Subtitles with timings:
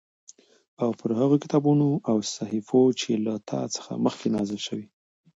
[0.81, 4.85] او پر هغو کتابونو او صحيفو چې له تا څخه مخکې نازل شوي